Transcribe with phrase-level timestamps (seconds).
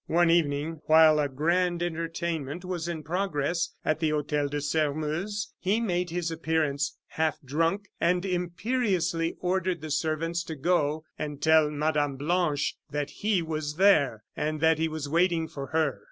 [0.07, 5.79] One evening, while a grand entertainment was in progress at the Hotel de Sairmeuse, he
[5.79, 12.15] made his appearance, half drunk, and imperiously ordered the servants to go and tell Mme.
[12.15, 15.99] Blanche that he was there, and that he was waiting for her.